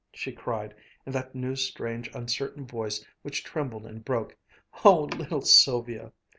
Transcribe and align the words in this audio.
she 0.11 0.31
cried, 0.31 0.73
in 1.05 1.11
that 1.13 1.35
new, 1.35 1.55
strange, 1.55 2.09
uncertain 2.15 2.65
voice 2.65 3.05
which 3.21 3.43
trembled 3.43 3.85
and 3.85 4.03
broke, 4.03 4.35
"Oh, 4.83 5.03
little 5.03 5.41
Sylvia!" 5.43 6.11